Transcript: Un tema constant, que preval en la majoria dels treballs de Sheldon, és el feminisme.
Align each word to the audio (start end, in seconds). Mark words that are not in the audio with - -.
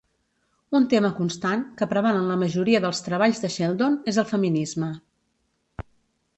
Un 0.77 0.87
tema 0.93 1.11
constant, 1.19 1.61
que 1.81 1.89
preval 1.91 2.17
en 2.23 2.31
la 2.33 2.39
majoria 2.45 2.81
dels 2.87 3.03
treballs 3.09 3.45
de 3.47 3.53
Sheldon, 3.59 4.01
és 4.15 4.21
el 4.25 4.29
feminisme. 4.35 4.93